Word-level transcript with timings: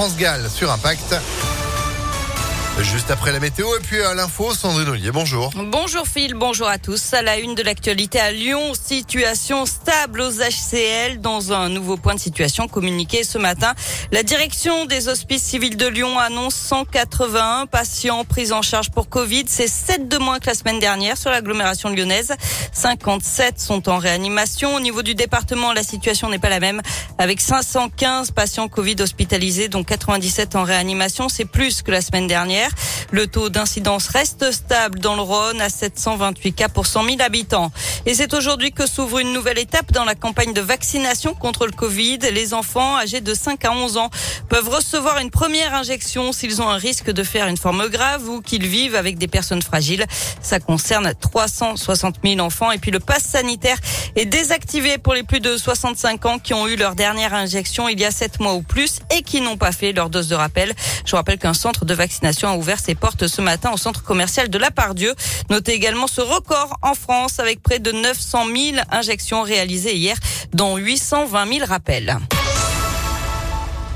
France 0.00 0.16
Gall 0.16 0.48
sur 0.48 0.70
Impact. 0.70 1.47
Juste 2.82 3.10
après 3.10 3.32
la 3.32 3.40
météo 3.40 3.66
et 3.76 3.80
puis 3.80 4.00
à 4.00 4.14
l'info, 4.14 4.54
Sandrine 4.54 4.88
Ollier, 4.88 5.10
bonjour. 5.10 5.50
Bonjour 5.56 6.06
Phil, 6.06 6.34
bonjour 6.34 6.68
à 6.68 6.78
tous. 6.78 7.12
À 7.12 7.22
la 7.22 7.38
une 7.38 7.56
de 7.56 7.62
l'actualité 7.64 8.20
à 8.20 8.30
Lyon, 8.30 8.72
situation 8.74 9.66
stable 9.66 10.20
aux 10.20 10.30
HCL 10.30 11.20
dans 11.20 11.52
un 11.52 11.68
nouveau 11.70 11.96
point 11.96 12.14
de 12.14 12.20
situation 12.20 12.68
communiqué 12.68 13.24
ce 13.24 13.36
matin. 13.36 13.74
La 14.12 14.22
direction 14.22 14.86
des 14.86 15.08
hospices 15.08 15.42
civils 15.42 15.76
de 15.76 15.88
Lyon 15.88 16.20
annonce 16.20 16.54
181 16.54 17.66
patients 17.66 18.24
pris 18.24 18.52
en 18.52 18.62
charge 18.62 18.90
pour 18.90 19.08
Covid. 19.08 19.44
C'est 19.48 19.66
7 19.66 20.08
de 20.08 20.18
moins 20.18 20.38
que 20.38 20.46
la 20.46 20.54
semaine 20.54 20.78
dernière 20.78 21.16
sur 21.16 21.30
l'agglomération 21.30 21.88
lyonnaise. 21.88 22.32
57 22.72 23.58
sont 23.58 23.88
en 23.88 23.98
réanimation. 23.98 24.76
Au 24.76 24.80
niveau 24.80 25.02
du 25.02 25.16
département, 25.16 25.72
la 25.72 25.82
situation 25.82 26.30
n'est 26.30 26.38
pas 26.38 26.48
la 26.48 26.60
même 26.60 26.80
avec 27.18 27.40
515 27.40 28.30
patients 28.30 28.68
Covid 28.68 28.96
hospitalisés 29.00 29.68
dont 29.68 29.82
97 29.82 30.54
en 30.54 30.62
réanimation. 30.62 31.28
C'est 31.28 31.44
plus 31.44 31.82
que 31.82 31.90
la 31.90 32.00
semaine 32.00 32.28
dernière. 32.28 32.67
Le 33.10 33.26
taux 33.26 33.48
d'incidence 33.48 34.08
reste 34.08 34.52
stable 34.52 34.98
dans 35.00 35.16
le 35.16 35.22
Rhône 35.22 35.60
à 35.60 35.68
728 35.68 36.52
cas 36.52 36.68
pour 36.68 36.86
100 36.86 37.04
000 37.04 37.16
habitants. 37.20 37.70
Et 38.06 38.14
c'est 38.14 38.34
aujourd'hui 38.34 38.72
que 38.72 38.86
s'ouvre 38.86 39.18
une 39.18 39.32
nouvelle 39.32 39.58
étape 39.58 39.92
dans 39.92 40.04
la 40.04 40.14
campagne 40.14 40.52
de 40.52 40.60
vaccination 40.60 41.34
contre 41.34 41.66
le 41.66 41.72
Covid. 41.72 42.18
Les 42.32 42.54
enfants 42.54 42.96
âgés 42.96 43.20
de 43.20 43.34
5 43.34 43.64
à 43.64 43.72
11 43.72 43.96
ans 43.96 44.10
peuvent 44.48 44.68
recevoir 44.68 45.18
une 45.18 45.30
première 45.30 45.74
injection 45.74 46.32
s'ils 46.32 46.60
ont 46.62 46.68
un 46.68 46.76
risque 46.76 47.10
de 47.10 47.22
faire 47.22 47.48
une 47.48 47.56
forme 47.56 47.88
grave 47.88 48.28
ou 48.28 48.40
qu'ils 48.40 48.66
vivent 48.66 48.94
avec 48.94 49.18
des 49.18 49.28
personnes 49.28 49.62
fragiles. 49.62 50.04
Ça 50.42 50.60
concerne 50.60 51.12
360 51.14 52.16
000 52.24 52.40
enfants. 52.40 52.70
Et 52.70 52.78
puis 52.78 52.90
le 52.90 53.00
pass 53.00 53.22
sanitaire 53.22 53.78
est 54.16 54.26
désactivé 54.26 54.98
pour 54.98 55.14
les 55.14 55.22
plus 55.22 55.40
de 55.40 55.56
65 55.56 56.26
ans 56.26 56.38
qui 56.38 56.54
ont 56.54 56.66
eu 56.66 56.76
leur 56.76 56.94
dernière 56.94 57.34
injection 57.34 57.88
il 57.88 58.00
y 58.00 58.04
a 58.04 58.10
7 58.10 58.40
mois 58.40 58.54
ou 58.54 58.62
plus 58.62 59.00
et 59.16 59.22
qui 59.22 59.40
n'ont 59.40 59.56
pas 59.56 59.72
fait 59.72 59.92
leur 59.92 60.10
dose 60.10 60.28
de 60.28 60.34
rappel. 60.34 60.74
Je 61.04 61.16
rappelle 61.16 61.38
qu'un 61.38 61.54
centre 61.54 61.84
de 61.84 61.94
vaccination 61.94 62.48
ouvert 62.58 62.80
ses 62.80 62.94
portes 62.94 63.26
ce 63.26 63.40
matin 63.40 63.70
au 63.72 63.76
centre 63.76 64.02
commercial 64.02 64.48
de 64.48 64.58
la 64.58 64.70
Pardieu. 64.70 65.14
Notez 65.48 65.72
également 65.72 66.06
ce 66.06 66.20
record 66.20 66.76
en 66.82 66.94
France 66.94 67.40
avec 67.40 67.62
près 67.62 67.78
de 67.78 67.92
900 67.92 68.44
000 68.44 68.76
injections 68.90 69.42
réalisées 69.42 69.96
hier, 69.96 70.16
dont 70.52 70.76
820 70.76 71.52
000 71.52 71.66
rappels 71.66 72.18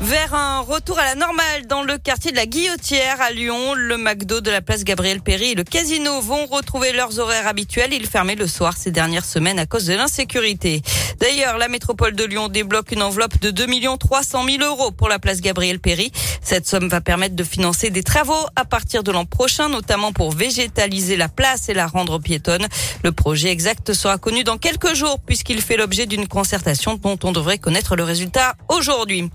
vers 0.00 0.34
un 0.34 0.60
retour 0.60 0.98
à 0.98 1.04
la 1.04 1.14
normale 1.14 1.66
dans 1.66 1.82
le 1.82 1.98
quartier 1.98 2.30
de 2.30 2.36
la 2.36 2.46
Guillotière 2.46 3.20
à 3.20 3.30
Lyon. 3.30 3.74
Le 3.74 3.98
McDo 3.98 4.40
de 4.40 4.50
la 4.50 4.62
place 4.62 4.84
Gabriel 4.84 5.20
Péry 5.20 5.50
et 5.50 5.54
le 5.54 5.64
casino 5.64 6.20
vont 6.20 6.46
retrouver 6.46 6.92
leurs 6.92 7.18
horaires 7.18 7.46
habituels. 7.46 7.92
Ils 7.92 8.06
fermaient 8.06 8.34
le 8.34 8.46
soir 8.46 8.76
ces 8.76 8.90
dernières 8.90 9.24
semaines 9.24 9.58
à 9.58 9.66
cause 9.66 9.86
de 9.86 9.94
l'insécurité. 9.94 10.82
D'ailleurs, 11.20 11.58
la 11.58 11.68
métropole 11.68 12.14
de 12.14 12.24
Lyon 12.24 12.48
débloque 12.48 12.92
une 12.92 13.02
enveloppe 13.02 13.38
de 13.40 13.50
2 13.50 13.66
300 13.98 14.44
000 14.46 14.64
euros 14.64 14.90
pour 14.90 15.08
la 15.08 15.18
place 15.18 15.40
Gabriel 15.40 15.78
Péry. 15.78 16.12
Cette 16.42 16.66
somme 16.66 16.88
va 16.88 17.00
permettre 17.02 17.36
de 17.36 17.44
financer 17.44 17.90
des 17.90 18.02
travaux 18.02 18.46
à 18.56 18.64
partir 18.64 19.02
de 19.02 19.12
l'an 19.12 19.26
prochain, 19.26 19.68
notamment 19.68 20.12
pour 20.12 20.32
végétaliser 20.32 21.16
la 21.16 21.28
place 21.28 21.68
et 21.68 21.74
la 21.74 21.86
rendre 21.86 22.18
piétonne. 22.18 22.66
Le 23.04 23.12
projet 23.12 23.50
exact 23.50 23.92
sera 23.92 24.16
connu 24.16 24.44
dans 24.44 24.56
quelques 24.56 24.94
jours 24.94 25.18
puisqu'il 25.24 25.60
fait 25.60 25.76
l'objet 25.76 26.06
d'une 26.06 26.26
concertation 26.26 26.94
dont 26.94 27.18
on 27.22 27.32
devrait 27.32 27.58
connaître 27.58 27.96
le 27.96 28.04
résultat 28.04 28.54
aujourd'hui. 28.68 29.30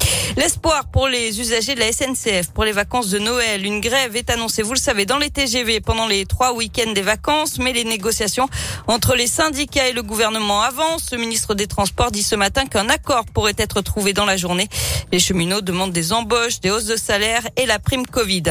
L'espoir 0.56 0.86
pour 0.86 1.10
les 1.10 1.42
usagers 1.42 1.76
de 1.76 1.82
la 1.82 1.92
SNCF 1.92 2.52
pour 2.54 2.64
les 2.64 2.72
vacances 2.72 3.10
de 3.10 3.20
Noël. 3.20 3.66
Une 3.66 3.82
grève 3.82 4.16
est 4.16 4.30
annoncée, 4.30 4.62
vous 4.62 4.72
le 4.72 4.80
savez, 4.80 5.06
dans 5.06 5.18
les 5.18 5.30
TGV 5.30 5.82
pendant 5.82 6.08
les 6.08 6.26
trois 6.26 6.54
week-ends 6.54 6.94
des 6.94 7.02
vacances, 7.02 7.60
mais 7.60 7.74
les 7.74 7.84
négociations 7.84 8.48
entre 8.88 9.16
les 9.16 9.28
syndicats 9.28 9.90
et 9.90 9.92
le 9.92 10.02
gouvernement 10.02 10.62
avancent. 10.62 11.12
Le 11.12 11.18
ministre 11.18 11.56
des 11.56 11.68
Transports 11.68 12.10
dit 12.10 12.24
ce 12.24 12.36
matin 12.36 12.68
qu'un 12.68 12.88
accord 12.88 13.26
pourrait 13.26 13.56
être 13.58 13.82
trouvé 13.82 14.14
dans 14.14 14.24
la 14.24 14.38
journée. 14.38 14.70
Les 15.12 15.20
cheminots 15.20 15.60
demandent 15.60 15.92
des 15.92 16.14
embauches, 16.14 16.62
des 16.62 16.72
hausses 16.72 16.86
de 16.86 16.96
salaire 16.96 17.42
et 17.58 17.66
la 17.66 17.78
prime 17.78 18.08
Covid. 18.08 18.44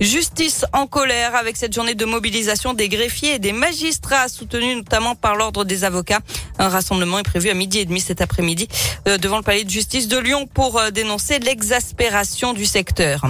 Justice 0.00 0.64
en 0.72 0.86
colère 0.86 1.34
avec 1.34 1.56
cette 1.56 1.74
journée 1.74 1.96
de 1.96 2.04
mobilisation 2.04 2.72
des 2.72 2.88
greffiers 2.88 3.34
et 3.34 3.38
des 3.40 3.52
magistrats 3.52 4.28
soutenus 4.28 4.76
notamment 4.76 5.16
par 5.16 5.34
l'ordre 5.34 5.64
des 5.64 5.82
avocats. 5.82 6.20
Un 6.60 6.68
rassemblement 6.68 7.18
est 7.18 7.24
prévu 7.24 7.50
à 7.50 7.54
midi 7.54 7.80
et 7.80 7.84
demi 7.84 8.00
cet 8.00 8.20
après-midi 8.20 8.68
euh, 9.08 9.18
devant 9.18 9.38
le 9.38 9.42
palais 9.42 9.64
de 9.64 9.70
justice 9.70 10.06
de 10.06 10.18
Lyon 10.18 10.46
pour 10.46 10.78
euh, 10.78 10.90
dénoncer 10.90 11.40
l'exaspération 11.48 12.52
du 12.52 12.66
secteur. 12.66 13.22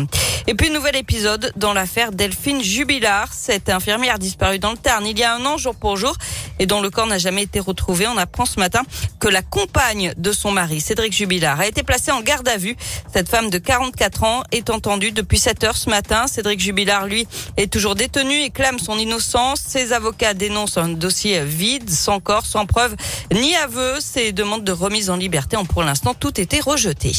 Et 0.48 0.54
puis, 0.54 0.70
nouvel 0.70 0.96
épisode 0.96 1.52
dans 1.54 1.72
l'affaire 1.72 2.10
Delphine 2.10 2.60
Jubilard. 2.60 3.32
Cette 3.32 3.68
infirmière 3.68 4.18
disparue 4.18 4.58
dans 4.58 4.72
le 4.72 4.76
Tarn 4.76 5.06
il 5.06 5.16
y 5.16 5.22
a 5.22 5.36
un 5.36 5.46
an, 5.46 5.56
jour 5.56 5.76
pour 5.76 5.96
jour, 5.96 6.16
et 6.58 6.66
dont 6.66 6.80
le 6.80 6.90
corps 6.90 7.06
n'a 7.06 7.18
jamais 7.18 7.44
été 7.44 7.60
retrouvé. 7.60 8.08
On 8.08 8.16
apprend 8.16 8.44
ce 8.44 8.58
matin 8.58 8.82
que 9.20 9.28
la 9.28 9.42
compagne 9.42 10.14
de 10.16 10.32
son 10.32 10.50
mari, 10.50 10.80
Cédric 10.80 11.12
Jubilard, 11.12 11.60
a 11.60 11.68
été 11.68 11.84
placée 11.84 12.10
en 12.10 12.20
garde 12.20 12.48
à 12.48 12.56
vue. 12.56 12.74
Cette 13.12 13.28
femme 13.28 13.50
de 13.50 13.58
44 13.58 14.24
ans 14.24 14.42
est 14.50 14.68
entendue 14.68 15.12
depuis 15.12 15.38
7 15.38 15.62
heures 15.62 15.76
ce 15.76 15.88
matin. 15.88 16.26
Cédric 16.26 16.58
Jubilard, 16.58 17.06
lui, 17.06 17.28
est 17.56 17.72
toujours 17.72 17.94
détenu 17.94 18.34
et 18.34 18.50
clame 18.50 18.80
son 18.80 18.98
innocence. 18.98 19.60
Ses 19.64 19.92
avocats 19.92 20.34
dénoncent 20.34 20.78
un 20.78 20.88
dossier 20.88 21.44
vide, 21.44 21.88
sans 21.88 22.18
corps, 22.18 22.46
sans 22.46 22.66
preuve, 22.66 22.96
ni 23.32 23.54
aveu. 23.54 24.00
Ses 24.00 24.32
demandes 24.32 24.64
de 24.64 24.72
remise 24.72 25.08
en 25.08 25.16
liberté 25.16 25.56
ont 25.56 25.66
pour 25.66 25.84
l'instant 25.84 26.14
tout 26.14 26.40
été 26.40 26.58
rejetées. 26.58 27.14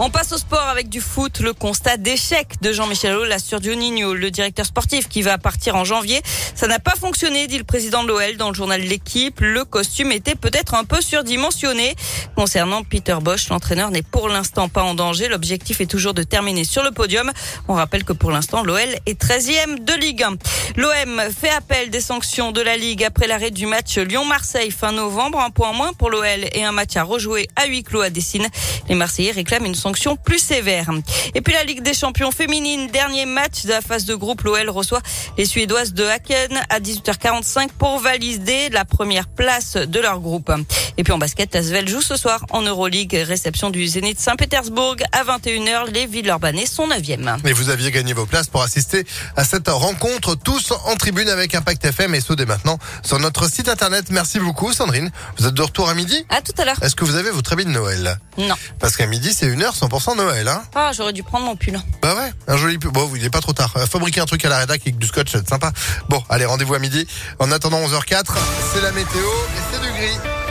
On 0.00 0.10
passe 0.10 0.32
au 0.32 0.38
sport 0.38 0.66
avec 0.66 0.88
du 0.88 1.00
foot. 1.00 1.38
Le 1.38 1.52
constat 1.52 1.98
d'échec 1.98 2.60
de 2.60 2.72
Jean-Michel 2.72 3.14
Aulas 3.14 3.38
sur 3.38 3.60
Dioninho, 3.60 4.12
le 4.12 4.32
directeur 4.32 4.66
sportif 4.66 5.08
qui 5.08 5.22
va 5.22 5.38
partir 5.38 5.76
en 5.76 5.84
janvier. 5.84 6.20
Ça 6.56 6.66
n'a 6.66 6.80
pas 6.80 6.96
fonctionné, 6.98 7.46
dit 7.46 7.58
le 7.58 7.64
président 7.64 8.02
de 8.02 8.08
l'OL 8.08 8.36
dans 8.36 8.48
le 8.48 8.54
journal 8.54 8.80
L'équipe. 8.80 9.38
Le 9.40 9.64
costume 9.64 10.10
était 10.10 10.34
peut-être 10.34 10.74
un 10.74 10.82
peu 10.82 11.00
surdimensionné. 11.00 11.94
Concernant 12.34 12.82
Peter 12.82 13.16
Bosch, 13.22 13.48
l'entraîneur 13.50 13.92
n'est 13.92 14.02
pour 14.02 14.28
l'instant 14.28 14.68
pas 14.68 14.82
en 14.82 14.94
danger. 14.94 15.28
L'objectif 15.28 15.80
est 15.80 15.86
toujours 15.86 16.12
de 16.12 16.24
terminer 16.24 16.64
sur 16.64 16.82
le 16.82 16.90
podium. 16.90 17.30
On 17.68 17.74
rappelle 17.74 18.02
que 18.02 18.12
pour 18.12 18.32
l'instant, 18.32 18.64
l'OL 18.64 18.80
est 19.06 19.20
13e 19.20 19.84
de 19.84 19.92
Ligue 19.92 20.24
1. 20.24 20.36
L'OM 20.76 21.22
fait 21.30 21.50
appel 21.50 21.90
des 21.90 22.00
sanctions 22.00 22.50
de 22.50 22.60
la 22.60 22.76
Ligue 22.76 23.04
après 23.04 23.28
l'arrêt 23.28 23.52
du 23.52 23.66
match 23.66 23.96
Lyon-Marseille 23.96 24.72
fin 24.72 24.90
novembre. 24.90 25.38
Un 25.38 25.50
point 25.50 25.72
moins 25.72 25.92
pour 25.92 26.10
l'OL 26.10 26.46
et 26.52 26.64
un 26.64 26.72
match 26.72 26.96
à 26.96 27.04
rejouer 27.04 27.48
à 27.54 27.66
huis 27.66 27.84
clos 27.84 28.00
à 28.00 28.10
Dessine. 28.10 28.48
Les 28.88 28.96
Marseillais 28.96 29.30
réclament 29.30 29.66
une 29.66 29.83
sanction 29.84 30.16
plus 30.16 30.38
sévère. 30.38 30.88
Et 31.34 31.42
puis 31.42 31.52
la 31.52 31.62
Ligue 31.62 31.82
des 31.82 31.92
champions 31.92 32.30
féminines, 32.30 32.86
dernier 32.86 33.26
match 33.26 33.64
de 33.64 33.68
la 33.68 33.82
phase 33.82 34.06
de 34.06 34.14
groupe, 34.14 34.40
l'OL 34.40 34.70
reçoit 34.70 35.02
les 35.36 35.44
Suédoises 35.44 35.92
de 35.92 36.04
Haken 36.04 36.58
à 36.70 36.80
18h45 36.80 37.68
pour 37.78 37.98
valider 37.98 38.70
la 38.70 38.86
première 38.86 39.28
place 39.28 39.74
de 39.76 40.00
leur 40.00 40.20
groupe. 40.20 40.50
Et 40.96 41.04
puis 41.04 41.12
en 41.12 41.18
basket, 41.18 41.62
Svel 41.62 41.86
joue 41.86 42.00
ce 42.00 42.16
soir 42.16 42.46
en 42.50 42.62
Euroleague, 42.62 43.14
réception 43.28 43.68
du 43.68 43.86
Zénith 43.86 44.18
Saint-Pétersbourg 44.18 44.96
à 45.12 45.22
21h. 45.24 45.92
Les 45.92 46.06
Villeurbanais 46.06 46.64
sont 46.64 46.88
9e. 46.88 47.46
Et 47.46 47.52
vous 47.52 47.68
aviez 47.68 47.90
gagné 47.90 48.14
vos 48.14 48.24
places 48.24 48.48
pour 48.48 48.62
assister 48.62 49.04
à 49.36 49.44
cette 49.44 49.68
rencontre, 49.68 50.34
tous 50.34 50.72
en 50.86 50.96
tribune 50.96 51.28
avec 51.28 51.54
Impact 51.54 51.84
FM 51.84 52.14
et 52.14 52.22
ce 52.22 52.32
dès 52.32 52.46
maintenant 52.46 52.78
sur 53.02 53.18
notre 53.18 53.50
site 53.50 53.68
internet. 53.68 54.06
Merci 54.08 54.38
beaucoup 54.40 54.72
Sandrine. 54.72 55.10
Vous 55.36 55.46
êtes 55.46 55.54
de 55.54 55.62
retour 55.62 55.90
à 55.90 55.94
midi? 55.94 56.24
À 56.30 56.40
tout 56.40 56.54
à 56.56 56.64
l'heure. 56.64 56.82
Est-ce 56.82 56.96
que 56.96 57.04
vous 57.04 57.16
avez 57.16 57.30
votre 57.30 57.52
habit 57.52 57.66
de 57.66 57.70
Noël? 57.70 58.18
Non. 58.38 58.54
Parce 58.78 58.96
qu'à 58.96 59.06
midi, 59.06 59.34
c'est 59.34 59.46
une 59.46 59.62
heure 59.62 59.73
100% 59.74 60.16
Noël. 60.16 60.48
Hein 60.48 60.62
ah, 60.74 60.90
j'aurais 60.94 61.12
dû 61.12 61.22
prendre 61.22 61.46
mon 61.46 61.56
pull. 61.56 61.78
Bah 62.00 62.14
ouais, 62.14 62.32
un 62.46 62.56
joli 62.56 62.78
pull. 62.78 62.92
Bon, 62.92 63.10
il 63.14 63.24
est 63.24 63.30
pas 63.30 63.40
trop 63.40 63.52
tard. 63.52 63.72
Euh, 63.76 63.86
fabriquer 63.86 64.20
un 64.20 64.26
truc 64.26 64.44
à 64.44 64.48
la 64.48 64.58
rédac 64.58 64.80
avec 64.82 64.98
du 64.98 65.06
scotch, 65.06 65.32
c'est 65.32 65.48
sympa. 65.48 65.72
Bon, 66.08 66.22
allez, 66.28 66.44
rendez-vous 66.44 66.74
à 66.74 66.78
midi. 66.78 67.06
En 67.38 67.50
attendant 67.50 67.80
11h04, 67.80 68.24
c'est 68.72 68.82
la 68.82 68.92
météo 68.92 69.20
et 69.20 69.60
c'est 69.72 69.80
du 69.80 69.92
gris. 69.92 70.43